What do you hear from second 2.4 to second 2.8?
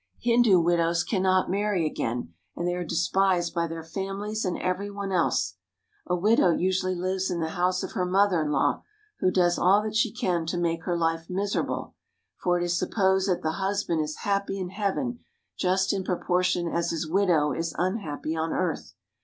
and they